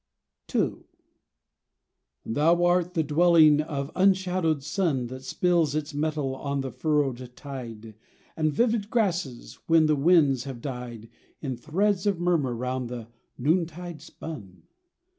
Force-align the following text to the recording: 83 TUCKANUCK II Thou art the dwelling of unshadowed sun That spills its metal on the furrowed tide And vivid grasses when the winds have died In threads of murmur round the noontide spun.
83 0.49 0.61
TUCKANUCK 0.67 0.79
II 2.25 2.33
Thou 2.33 2.63
art 2.65 2.93
the 2.95 3.03
dwelling 3.03 3.61
of 3.61 3.91
unshadowed 3.95 4.63
sun 4.63 5.05
That 5.05 5.21
spills 5.23 5.75
its 5.75 5.93
metal 5.93 6.35
on 6.37 6.61
the 6.61 6.71
furrowed 6.71 7.35
tide 7.35 7.93
And 8.35 8.51
vivid 8.51 8.89
grasses 8.89 9.59
when 9.67 9.85
the 9.85 9.95
winds 9.95 10.45
have 10.45 10.59
died 10.59 11.07
In 11.39 11.55
threads 11.55 12.07
of 12.07 12.19
murmur 12.19 12.55
round 12.55 12.89
the 12.89 13.09
noontide 13.37 14.01
spun. 14.01 14.63